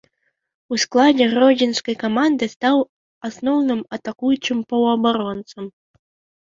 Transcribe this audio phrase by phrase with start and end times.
[0.75, 2.77] У складзе гродзенскай каманды стаў
[3.31, 5.75] асноўным атакуючым паўабаронцам.